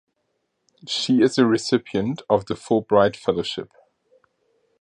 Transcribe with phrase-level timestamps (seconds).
[0.87, 3.71] She is a recipient of the Fulbright Fellowship.